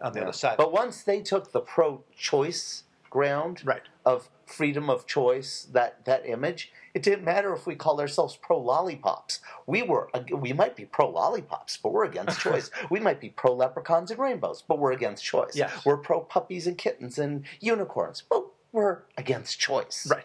[0.00, 0.24] on the Yeah.
[0.24, 0.56] other side.
[0.56, 3.82] But once they took the pro-choice ground Right.
[4.06, 9.40] of freedom of choice, that that image, it didn't matter if we called ourselves pro-lollipops.
[9.66, 12.70] We were we might be pro-lollipops, but we're against choice.
[12.90, 15.54] we might be pro-leprechauns and rainbows, but we're against choice.
[15.54, 15.84] Yes.
[15.84, 20.06] We're pro-puppies and kittens and unicorns, but we're against choice.
[20.10, 20.24] Right.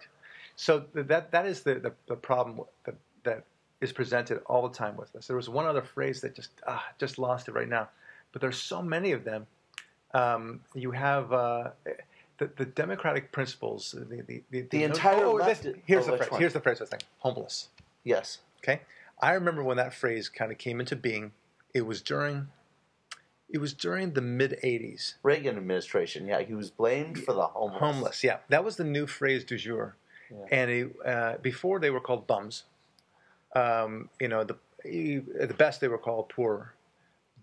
[0.55, 3.43] So that that is the, the, the problem that, that
[3.81, 5.27] is presented all the time with us.
[5.27, 7.89] There was one other phrase that just ah, just lost it right now,
[8.31, 9.45] but there's so many of them.
[10.13, 11.71] Um, you have uh,
[12.37, 13.91] the, the democratic principles.
[13.97, 16.31] The the, the, The entire oh, left- this- here's oh, the phrase.
[16.31, 16.39] one?
[16.41, 16.81] Here's the phrase.
[16.81, 17.69] I think homeless.
[18.03, 18.39] Yes.
[18.63, 18.81] Okay,
[19.21, 21.31] I remember when that phrase kind of came into being.
[21.73, 22.47] It was during.
[23.49, 25.13] It was during the mid '80s.
[25.23, 26.27] Reagan administration.
[26.27, 27.79] Yeah, he was blamed for the homeless.
[27.79, 29.95] Homeless, yeah, that was the new phrase du jour.
[30.29, 30.45] Yeah.
[30.51, 32.63] And it, uh, before they were called bums.
[33.55, 36.73] Um, you know, the the best they were called poor,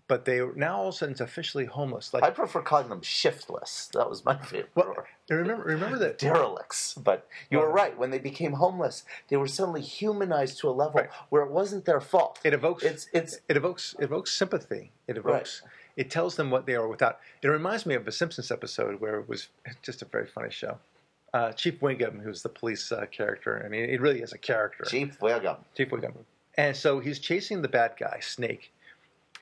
[0.07, 2.13] but they now all of a sudden it's officially homeless.
[2.13, 3.89] Like, I prefer calling them shiftless.
[3.93, 4.69] That was my favorite.
[4.75, 4.95] well,
[5.29, 6.93] remember, remember that derelicts.
[6.93, 7.97] But you were right.
[7.97, 11.09] When they became homeless, they were suddenly humanized to a level Right.
[11.29, 12.39] where it wasn't their fault.
[12.43, 14.91] it evokes It's it's it evokes it evokes sympathy.
[15.07, 15.61] It evokes
[15.95, 17.19] it tells them what they are without.
[17.41, 19.47] It reminds me of a Simpsons episode where it was
[19.81, 20.77] just a very funny show.
[21.33, 23.61] Uh, Chief Wiggum, who's the police uh, character.
[23.65, 24.83] I mean, it really is a character.
[24.85, 25.57] Chief Wiggum.
[25.75, 26.13] Chief Wiggum.
[26.57, 28.71] And so he's chasing the bad guy, Snake,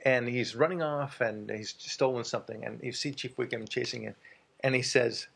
[0.03, 2.63] and he's running off and he's stolen something.
[2.65, 4.15] And you see Chief Wiggum chasing him,
[4.61, 5.27] and he says,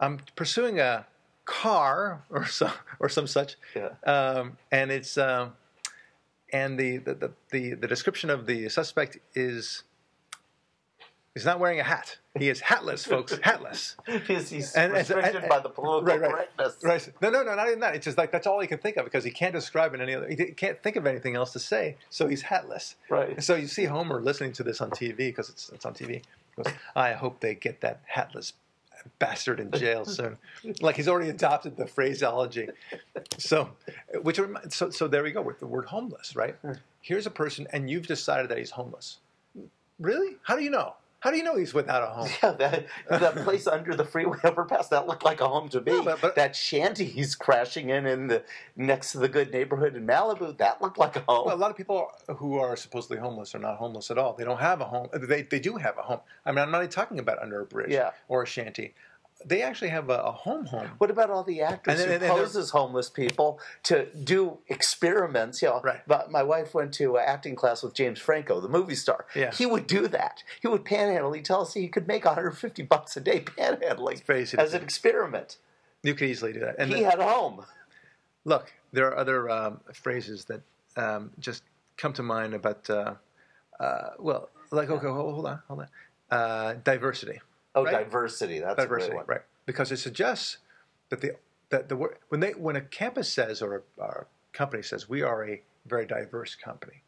[0.00, 1.06] "I'm pursuing a
[1.44, 3.90] car or some or some such." Yeah.
[4.04, 5.54] Um, and it's um,
[6.52, 9.84] and the the, the the the description of the suspect is
[11.34, 12.16] he's not wearing a hat.
[12.38, 13.96] He is hatless, folks, hatless.
[14.06, 16.76] Because he's And- and- uh, restricted and- by the uh, political right, right, correctness.
[16.82, 17.08] Right.
[17.20, 17.94] No, no, no, not even that.
[17.94, 20.14] It's just like that's all he can think of because he can't describe it any
[20.14, 20.28] other.
[20.28, 22.94] He can't think of anything else to say, so he's hatless.
[23.08, 23.42] Right.
[23.42, 26.22] So you see Homer listening to this on TV because it's it's on TV.
[26.56, 28.52] Goes, I hope they get that hatless
[29.18, 30.38] bastard in jail soon.
[30.80, 32.68] like he's already adopted the phraseology.
[33.38, 33.70] So,
[34.22, 36.34] which so so there we go with the word homeless.
[36.36, 36.56] Right.
[37.00, 39.18] Here's a person, and you've decided that he's homeless.
[40.00, 40.36] Really?
[40.42, 40.94] How do you know?
[41.24, 42.28] How do you know he's without a home?
[42.42, 45.92] Yeah, that, that place under the freeway overpass that looked like a home to me.
[45.92, 48.42] No, but- but- that shanty he's crashing in in the
[48.76, 51.46] next to the good neighborhood in Malibu that looked like a home.
[51.46, 54.34] Well, a lot of people who are supposedly homeless are not homeless at all.
[54.34, 55.08] They don't have a home.
[55.14, 56.20] They, they do have a home.
[56.44, 58.10] I mean, I'm not even talking about under a bridge Yeah.
[58.28, 58.92] or a shanty.
[59.46, 60.90] They actually have a, a home home.
[60.98, 64.58] What about all the actors And then- who and pose as homeless people to do
[64.68, 65.60] experiments?
[65.62, 66.00] You know, Right.
[66.06, 69.26] but my wife went to acting class with James Franco, the movie star.
[69.34, 69.52] Yeah.
[69.52, 70.42] He would do that.
[70.62, 71.32] He would panhandle.
[71.32, 74.22] He'd tell us he could make 150 bucks a day panhandling
[74.58, 75.58] as an experiment.
[76.02, 76.76] You could easily do that.
[76.78, 77.64] And he then- had a home.
[78.44, 80.60] look, there are other um, phrases that
[80.96, 81.62] um, just
[81.96, 83.14] come to mind about, uh,
[83.80, 85.88] uh, well, like, okay, hold, hold on, hold on.
[86.30, 87.40] Uh, diversity.
[87.74, 87.92] Oh, Right.
[87.92, 88.60] diversity.
[88.60, 89.26] That's diversity, a great one.
[89.26, 89.42] right?
[89.66, 90.58] Because it suggests
[91.08, 91.36] that the
[91.70, 91.96] that the
[92.28, 95.62] when they when a campus says or a, or a company says we are a
[95.86, 97.02] very diverse company,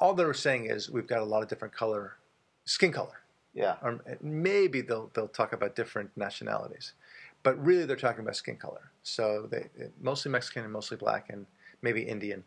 [0.00, 2.16] all they're saying is we've got a lot of different color,
[2.64, 3.20] skin color,
[3.54, 3.76] Yeah.
[3.82, 6.94] Um, or maybe they'll they'll talk about different nationalities,
[7.42, 8.90] but really they're talking about skin color.
[9.02, 9.68] So they
[10.00, 11.46] mostly Mexican and mostly black and
[11.82, 12.42] maybe Indian,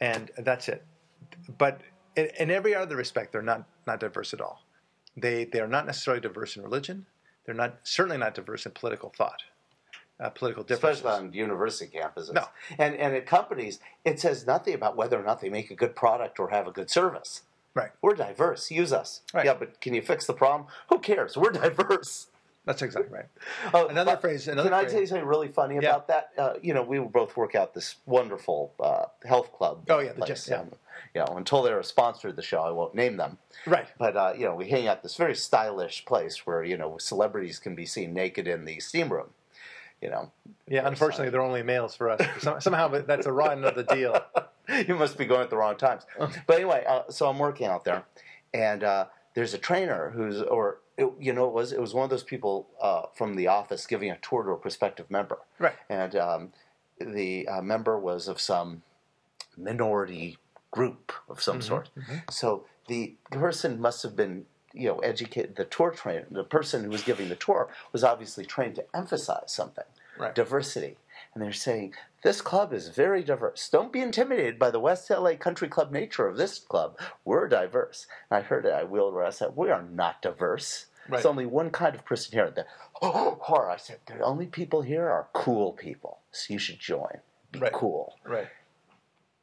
[0.00, 0.84] and that's it.
[1.58, 1.80] But
[2.16, 4.62] in, in every other respect, they're not not diverse at all.
[5.20, 7.06] They they are not necessarily diverse in religion.
[7.44, 9.42] They're not certainly not diverse in political thought,
[10.20, 11.00] uh, political differences.
[11.04, 12.32] Especially on university campuses.
[12.32, 12.44] No.
[12.78, 15.96] And, and at companies, it says nothing about whether or not they make a good
[15.96, 17.42] product or have a good service.
[17.74, 17.90] Right.
[18.02, 18.70] We're diverse.
[18.70, 19.22] Use us.
[19.32, 19.46] Right.
[19.46, 20.68] Yeah, but can you fix the problem?
[20.90, 21.36] Who cares?
[21.36, 22.26] We're diverse.
[22.68, 23.24] That's exactly right.
[23.74, 25.80] Oh, Another phrase- another can I tell you something really funny Yeah.
[25.80, 26.30] about that?
[26.36, 29.86] Uh, you know, we both work out this wonderful uh, health club.
[29.88, 30.44] Oh, yeah, the place.
[30.44, 30.60] gym, yeah.
[30.60, 30.70] Um,
[31.14, 33.38] you know, until they're a sponsor of the show, I won't name them.
[33.66, 33.86] Right.
[33.98, 37.58] But uh, you know, we hang out this very stylish place where you know celebrities
[37.58, 39.30] can be seen naked in the steam room.
[40.02, 40.30] You know,
[40.68, 40.86] Yeah.
[40.86, 42.20] Unfortunately, they're only males for us.
[42.62, 44.22] Somehow, but that's a run of the deal.
[44.86, 46.02] you must be going at the wrong times.
[46.46, 48.04] But anyway, uh, so I'm working out there,
[48.52, 52.04] and uh, there's a trainer who's, or it, you know, it was it was one
[52.04, 55.74] of those people uh, from the office giving a tour to a prospective member, Right.
[55.88, 56.52] and um,
[57.00, 58.82] the uh, member was of some
[59.56, 60.36] minority
[60.70, 61.90] group of some Mhm, sort.
[61.96, 62.30] mhm.
[62.32, 65.56] So the person must have been, you know, educated.
[65.56, 69.52] The tour trainer, the person who was giving the tour, was obviously trained to emphasize
[69.52, 69.84] something,
[70.16, 70.34] Right.
[70.34, 70.96] diversity.
[71.34, 73.68] And they're saying this club is very diverse.
[73.68, 76.98] Don't be intimidated by the West LA Country Club nature of this club.
[77.24, 78.06] We're diverse.
[78.30, 78.72] And I heard it.
[78.72, 79.28] I wheeled around.
[79.28, 80.86] I said, "We are not diverse.
[81.08, 81.18] Right.
[81.18, 82.66] There's only one kind of person here." The
[83.02, 83.70] oh, horror.
[83.70, 86.18] I said, "The only people here are cool people.
[86.32, 87.18] So you should join.
[87.52, 87.72] Be Right.
[87.72, 88.48] cool." Right.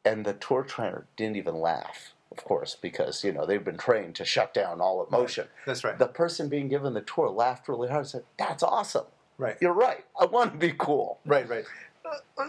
[0.04, 4.14] and the tour trainer didn't even laugh, of course, because you know they've been trained
[4.16, 5.48] to shut down all emotion.
[5.66, 5.98] That's right.
[5.98, 9.08] The person being given the tour laughed really hard and said, "That's awesome.
[9.38, 9.58] Right.
[9.62, 10.06] You're right.
[10.20, 11.20] I want to be cool.
[11.26, 11.48] Right.
[11.48, 11.66] Right.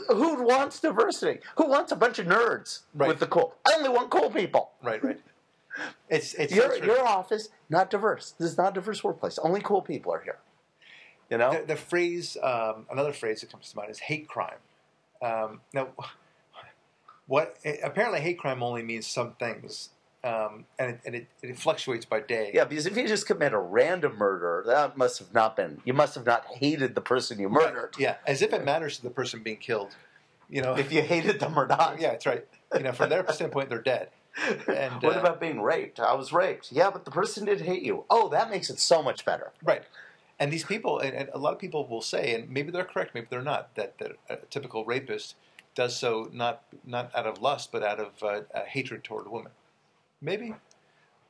[0.09, 1.40] Who wants diversity?
[1.57, 3.09] Who wants a bunch of nerds Right.
[3.09, 3.55] with the cool?
[3.66, 4.70] I only want cool people.
[4.83, 5.03] Right.
[5.03, 5.20] Right.
[6.09, 8.35] It's it's Your your office not diverse.
[8.38, 9.38] This is not a diverse workplace.
[9.38, 10.38] Only cool people are here.
[11.31, 14.59] You know, the, the phrase, um, another phrase that comes to mind is hate crime.
[15.20, 15.88] Um, now,
[17.27, 19.90] what apparently hate crime only means some things,
[20.24, 22.50] um, and, it, and it, it fluctuates by day.
[22.52, 22.64] yeah.
[22.64, 25.81] Because if you just commit a random murder, that must have not been.
[25.85, 27.94] You must have not hated the person you murdered.
[27.98, 29.94] Yeah, as if it matters to the person being killed.
[30.48, 32.00] You know, If you hated them or not.
[32.00, 32.46] yeah, that's right.
[32.74, 34.09] You know, from their standpoint, they're dead.
[34.68, 35.98] And what uh, about being raped?
[35.98, 36.70] I was raped.
[36.70, 38.05] Yeah, but the person did hate you.
[38.11, 39.52] Oh, that makes it so much better.
[39.62, 39.83] Right.
[40.38, 43.14] And these people, and, and a lot of people will say, and maybe they're correct,
[43.14, 45.35] maybe they're not, that, that a typical rapist
[45.74, 49.31] does so not not out of lust, but out of uh, uh, hatred toward a
[49.31, 49.52] woman.
[50.20, 50.55] Maybe.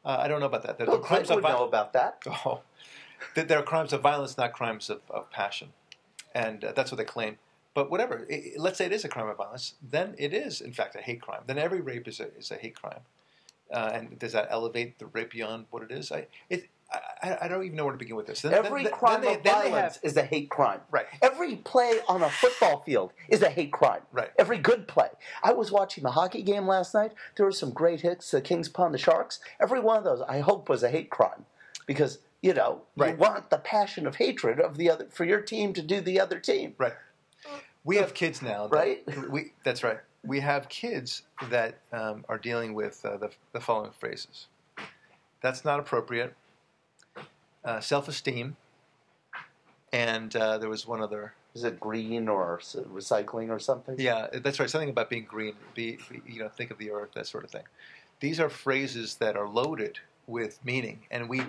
[0.05, 0.79] Uh, I don't know about that.
[0.79, 1.68] There, Bill there are crimes Clinton of would know violence.
[1.68, 2.22] about that.
[2.46, 2.61] Oh,
[3.35, 5.70] that there are crimes of violence, not crimes of, of passion,
[6.35, 7.38] and uh, that's what they claim.
[7.75, 10.61] But whatever, I- I- let's say it is a crime of violence, then it is
[10.61, 11.40] in fact a hate crime.
[11.46, 13.01] Then every rape is a is a hate crime.
[13.72, 16.12] Uh, and does that elevate the rape beyond what it is?
[16.12, 16.68] I it
[17.22, 18.42] I, I don't even know where to begin with this.
[18.42, 20.81] Then, Every then- crime then they- of violence is a hate crime.
[20.90, 21.07] Right.
[21.20, 24.03] Every play on a football field is a hate crime.
[24.12, 24.31] Right.
[24.38, 25.09] Every good play.
[25.42, 27.12] I was watching the hockey game last night.
[27.37, 28.31] There were some great hits.
[28.31, 29.40] The Kings Pond, the Sharks.
[29.61, 31.44] Every one of those, I hope, was a hate crime,
[31.87, 35.72] because you know you want the passion of hatred of the other for your team
[35.72, 36.75] to do the other team.
[36.79, 36.92] Right.
[37.83, 39.31] We have kids now, that- Right?
[39.31, 39.99] We that's right.
[40.25, 44.46] We have kids that um, are dealing with uh, the, the following phrases.
[45.40, 46.35] That's not appropriate.
[47.66, 48.57] Uh, self-esteem,
[49.92, 51.35] and uh, there was one other.
[51.52, 53.96] Is it green or recycling or something?
[53.98, 54.70] Yeah, that's right.
[54.70, 55.55] Something about being green.
[55.74, 57.64] Be, be you know, think of the earth, that sort of thing.
[58.20, 59.98] These are phrases that are loaded
[60.29, 61.42] with meaning, and we,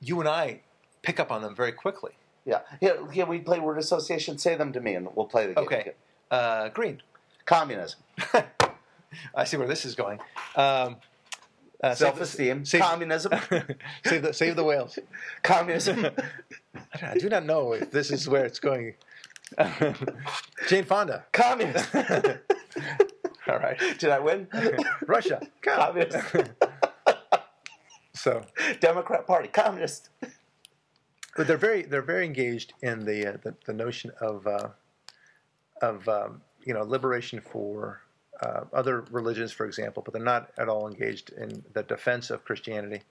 [0.00, 0.62] you and I,
[1.02, 2.10] pick up on them very quickly.
[2.44, 2.62] Yeah.
[2.80, 2.94] Yeah.
[3.12, 4.38] yeah we play word association.
[4.38, 5.64] Say them to me, and we'll play the game.
[5.64, 5.92] Okay,
[6.32, 7.02] uh, green.
[7.46, 8.00] Communism,
[9.34, 10.18] I see where this is going.
[10.56, 10.96] Um,
[11.82, 13.32] uh, self-esteem, save- communism,
[14.04, 14.98] save the save the whales.
[15.42, 16.06] communism.
[17.02, 18.94] I do not know if this is where it's going.
[20.68, 21.24] Jane Fonda.
[21.32, 22.04] communism.
[23.48, 23.78] All right.
[23.98, 24.48] Did I win?
[25.06, 25.40] Russia.
[25.60, 26.16] Communist.
[28.14, 28.44] So,
[28.80, 30.10] Democrat Party, communist.
[31.36, 34.68] but they're very they're very engaged in the uh, the, the notion of uh,
[35.80, 38.00] of um, you know liberation for
[38.42, 42.44] uh, other religions, for example, but they're not at all engaged in the defense of
[42.44, 43.02] Christianity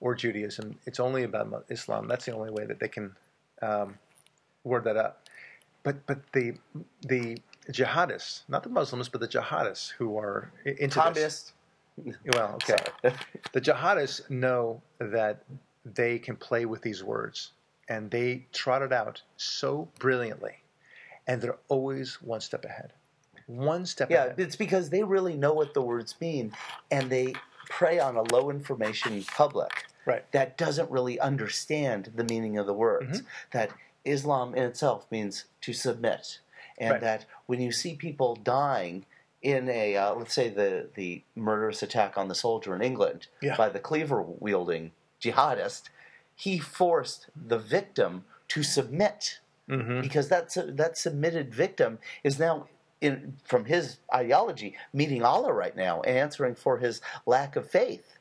[0.00, 0.78] or Judaism.
[0.86, 2.08] It's only about Islam.
[2.08, 3.14] That's the only way that they can
[3.60, 3.98] um,
[4.64, 5.28] word that up.
[5.82, 6.54] But but the
[7.02, 7.38] the
[7.70, 10.94] jihadists, not the Muslims, but the jihadists who are into this.
[10.94, 11.52] Communist.
[12.32, 12.76] Well, okay.
[13.52, 15.42] The jihadists know that
[15.84, 17.52] they can play with these words,
[17.88, 20.54] and they trot it out so brilliantly,
[21.26, 22.92] and they're always one step ahead.
[23.46, 24.34] One step yeah, ahead.
[24.38, 26.52] it's because they really know what the words mean,
[26.90, 27.34] and they
[27.68, 29.70] prey on a low information public
[30.04, 30.24] Right.
[30.32, 33.18] that doesn't really understand the meaning of the words.
[33.18, 33.26] Mm-hmm.
[33.52, 33.70] That
[34.04, 36.40] Islam in itself means to submit,
[36.78, 37.00] and Right.
[37.00, 39.06] that when you see people dying
[39.42, 43.56] in a uh, let's say the the murderous attack on the soldier in England Yeah.
[43.56, 45.84] by the cleaver wielding jihadist,
[46.34, 52.66] he forced the victim to submit hmm because that that submitted victim is now
[53.02, 58.16] in from his ideology meeting Allah right now and answering for his lack of faith.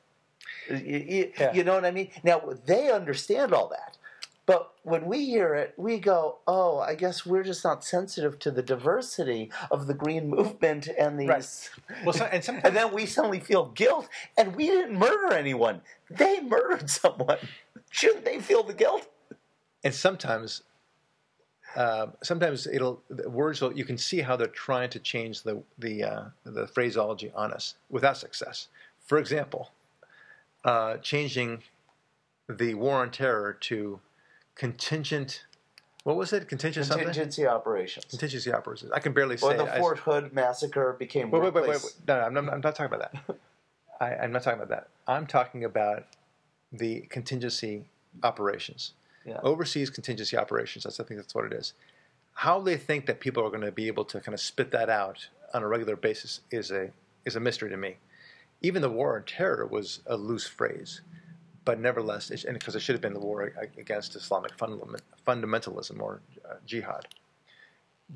[0.70, 1.54] Y- y- Yeah.
[1.54, 2.10] You know what I mean?
[2.24, 3.98] Now they understand all that,
[4.46, 8.52] but when we hear it, we go, "Oh, I guess we're just not sensitive to
[8.52, 11.70] the diversity of the green movement and these." Right.
[12.06, 15.82] Well, so, and sometimes And then we suddenly feel guilt, and we didn't murder anyone.
[16.10, 17.38] They murdered someone.
[17.92, 19.08] Shouldn't they feel the guilt?
[19.84, 20.62] and sometimes
[21.76, 25.62] uh, sometimes it'll the words will, you can see how they're trying to change the
[25.78, 28.68] the uh, the phraseology on us without success.
[29.06, 29.72] For example,
[30.66, 31.64] uh, changing
[32.50, 34.00] the war on terror to
[34.56, 35.46] contingent
[36.04, 36.48] What was it?
[36.48, 37.06] Contingent something?
[37.06, 38.06] Contingency operations.
[38.10, 38.92] Contingency operations.
[38.92, 39.58] I can barely say Or it.
[39.58, 41.94] the I- Fort Hood massacre became Wait, wait, wait, wait, wait.
[42.08, 43.36] No, no, I'm, not, I'm not talking about that.
[44.02, 44.88] I, I'm not talking about that.
[45.08, 46.06] I'm talking about
[46.74, 47.86] the contingency
[48.24, 48.94] operations,
[49.26, 49.40] Yeah.
[49.44, 50.84] overseas contingency operations.
[50.84, 51.74] That's I think that's what it is.
[52.34, 54.90] How they think that people are going to be able to kind of spit that
[54.90, 56.92] out on a regular basis is a
[57.26, 57.98] is a mystery to me.
[58.62, 61.02] Even the war on terror was a loose phrase,
[61.66, 66.56] but nevertheless, because it should have been the war against Islamic fundament, fundamentalism or uh,
[66.66, 67.08] jihad.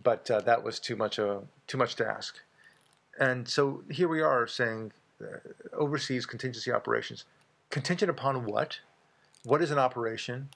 [0.03, 2.39] But uh, that was too much uh, too much to ask.
[3.19, 4.91] And so here we are saying
[5.21, 5.37] uh,
[5.73, 7.25] overseas contingency operations.
[7.69, 8.79] Contingent upon what?
[9.43, 10.49] What is an operation?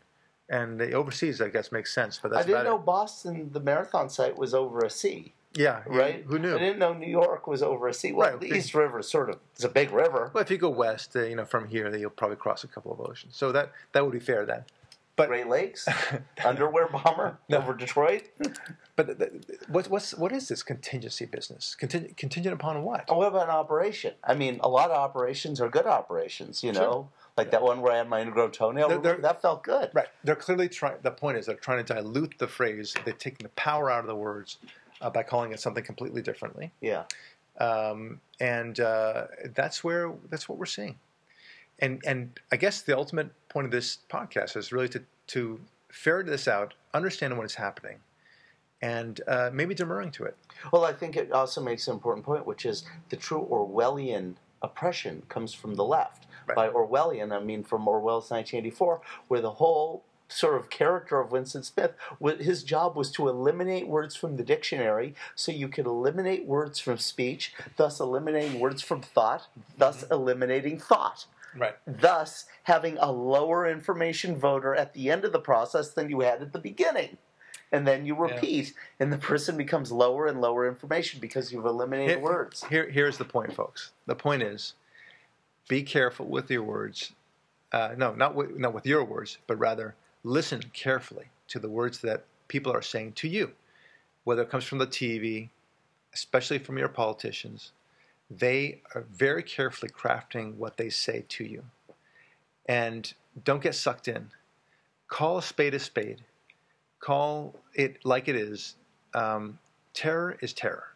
[0.50, 2.20] And the overseas, I guess, makes sense.
[2.22, 2.86] But I didn't know it.
[2.86, 5.34] Boston, the marathon site, was over a sea.
[5.56, 6.24] Yeah, Right?
[6.28, 6.56] Who knew?
[6.56, 8.12] I didn't know New York was over a sea.
[8.12, 8.40] Well, Right.
[8.40, 10.30] the East River is sort of it's a big river.
[10.34, 12.92] Well, if you go west, uh, you know, from here, you'll probably cross a couple
[12.92, 13.36] of oceans.
[13.36, 14.66] So that that would be fair then.
[15.16, 15.88] But Great Lakes,
[16.46, 17.58] underwear bomber No.
[17.58, 18.30] over Detroit.
[18.96, 21.76] but the, the, what, what's what is this contingency business?
[21.76, 23.06] Contingent, contingent upon what?
[23.10, 24.14] And what about an operation?
[24.24, 26.64] I mean, a lot of operations are good operations.
[26.64, 27.10] You know,
[27.40, 28.90] like that one where I had my ingrown toenail.
[28.90, 29.90] They're- they're- that felt good.
[29.94, 30.08] Right.
[30.24, 30.98] They're clearly trying.
[31.02, 32.94] The point is, they're trying to dilute the phrase.
[33.06, 34.58] They're taking the power out of the words
[35.02, 36.72] uh, by calling it something completely differently.
[36.82, 37.04] Yeah.
[37.60, 40.98] um, and uh, that's where that's what we're seeing.
[41.80, 46.28] And and I guess the ultimate point of this podcast is really to to ferret
[46.28, 48.00] this out, understand what is happening,
[48.82, 50.38] and uh, maybe demurring to it.
[50.72, 55.24] Well, I think it also makes an important point, which is the true Orwellian oppression
[55.30, 56.28] comes from the left.
[56.50, 56.56] Right.
[56.56, 61.64] By Orwellian, I mean from Orwell's 1984, where the whole sort of character of Winston
[61.64, 61.94] Smith,
[62.40, 66.98] his job was to eliminate words from the dictionary so you could eliminate words from
[66.98, 70.14] speech, thus eliminating words from thought, thus mm-hmm.
[70.14, 71.26] eliminating thought.
[71.58, 71.76] Right.
[71.88, 76.42] Thus, having a lower information voter at the end of the process than you had
[76.44, 77.18] at the beginning.
[77.72, 78.34] And then you Yeah.
[78.34, 82.64] repeat, and the person becomes lower and lower information because you've eliminated Here- words.
[82.66, 83.92] Here, here's the point, folks.
[84.06, 84.74] The point is,
[85.70, 87.14] be careful with your words.
[87.72, 92.00] Uh, no, not with, not with your words, but rather listen carefully to the words
[92.00, 93.52] that people are saying to you,
[94.26, 95.48] whether it comes from the TV,
[96.14, 97.72] especially from your politicians.
[98.30, 101.64] They are very carefully crafting what they say to you,
[102.68, 103.12] and
[103.44, 104.30] don't get sucked in.
[105.08, 106.24] Call a spade a spade.
[107.00, 108.76] Call it like it is.
[109.14, 109.58] Um,
[109.94, 110.96] terror is terror.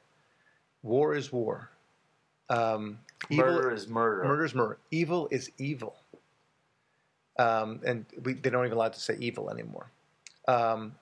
[0.83, 1.69] War is war.
[2.49, 4.23] Um, evil, Murder is murder.
[4.25, 4.77] murder is murder.
[4.91, 5.95] Evil is evil.
[7.39, 9.89] Um, and we, they don't even allow to say evil anymore.
[10.47, 10.95] Um,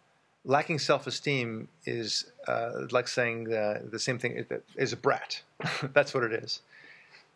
[0.46, 4.46] lacking self-esteem is uh, like saying uh, the same thing
[4.78, 5.42] is a brat.
[5.94, 6.62] That's what it is.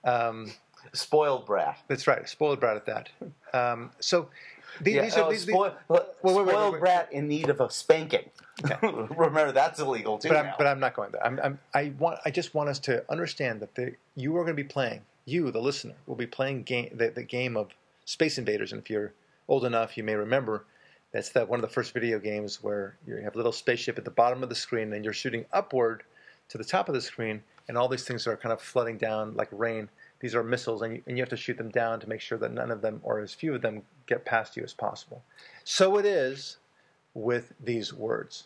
[0.04, 0.52] Um,
[0.94, 1.80] Spoiled brat.
[1.88, 3.10] that's right, spoiled brat at that.
[3.54, 4.30] Um, so
[4.82, 6.80] the- Yeah, these are oh, these, spoil- uh, wait, wait, wait, spoiled wait.
[6.80, 8.30] brat in need of a spanking.
[8.82, 10.30] Remember, that's illegal too.
[10.30, 10.56] but I'm, now.
[10.58, 11.26] but I'm not going there.
[11.26, 12.20] I'm, I'm, I want.
[12.26, 15.02] I just want us to understand that the, you are going to be playing.
[15.26, 17.72] You, the listener, will be playing game, the, the game of
[18.06, 18.72] Space Invaders.
[18.72, 19.12] And if you're
[19.48, 20.66] old enough, you may remember
[21.12, 24.06] that's that one of the first video games where you have a little spaceship at
[24.06, 26.04] the bottom of the screen, and you're shooting upward
[26.50, 29.34] to the top of the screen, and all these things are kind of flooding down
[29.36, 29.90] like rain.
[30.26, 32.40] These are missiles, and you, and you have to shoot them down to make sure
[32.40, 35.22] that none of them, or as few of them, get past you as possible.
[35.64, 36.58] So it is
[37.14, 38.46] with these words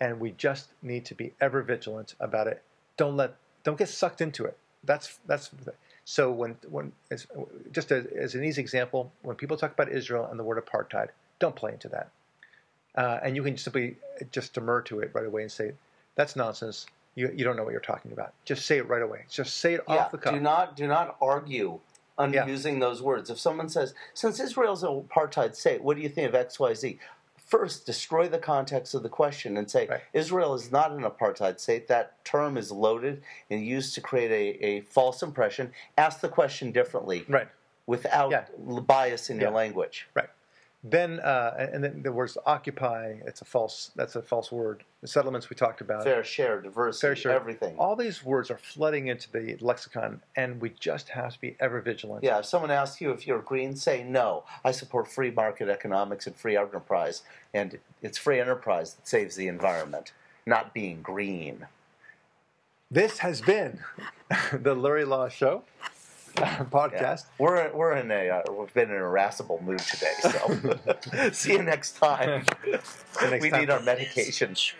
[0.00, 2.62] and we just need to be ever vigilant about it.
[2.96, 4.56] Don't let don't get sucked into it.
[4.84, 5.50] That's that's
[6.04, 7.26] so when when as,
[7.72, 11.08] just as, as an easy example, when people talk about Israel and the word apartheid,
[11.38, 12.10] don't play into that.
[12.94, 13.96] Uh, and you can simply
[14.30, 15.72] just demur to it right away and say,
[16.14, 16.86] "That's nonsense.
[17.18, 19.24] You you don't know what you're talking about." Just say it right away.
[19.28, 20.34] Just say it yeah, off the cuff.
[20.34, 21.80] do not do not argue
[22.16, 22.46] on Yeah.
[22.46, 23.30] using those words.
[23.30, 26.74] If someone says, "Since Israel's an apartheid state, what do you think of X, Y,
[26.74, 26.98] Z?"
[27.36, 30.02] First, destroy the context of the question and say, Right.
[30.12, 31.88] Israel is not an apartheid state.
[31.88, 35.72] That term is loaded and used to create a, a false impression.
[35.96, 37.48] Ask the question differently right.
[37.86, 38.44] without Yeah.
[38.82, 40.08] bias in your language.
[40.12, 40.28] Right.
[40.84, 43.16] Then uh, and then the words occupy.
[43.26, 43.90] It's a false.
[43.96, 44.84] That's a false word.
[45.00, 46.04] The settlements we talked about.
[46.04, 47.32] Fair share, diversity, fair share.
[47.32, 47.76] everything.
[47.78, 51.80] All these words are flooding into the lexicon, and we just have to be ever
[51.80, 52.22] vigilant.
[52.22, 54.44] Yeah, if someone asks you if you're green, say no.
[54.64, 59.48] I support free market economics and free enterprise, and it's free enterprise that saves the
[59.48, 60.12] environment,
[60.46, 61.66] not being green.
[62.88, 63.80] This has been
[64.52, 65.64] the Lurie Law Show
[66.42, 67.26] uh, podcast.
[67.38, 71.62] We're we're in a uh, we've been in an irascible mood today, so see you
[71.62, 72.44] next time.
[72.64, 72.72] you
[73.30, 73.60] next we time.
[73.60, 74.54] need our medication.
[74.54, 74.74] See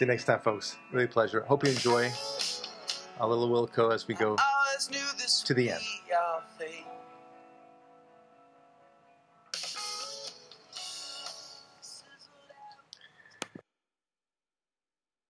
[0.00, 0.76] you next time, folks.
[0.92, 1.40] Really a pleasure.
[1.42, 2.10] Hope you enjoy
[3.20, 5.80] a little Wilco as we go I always knew this to the end.
[5.82, 5.97] be our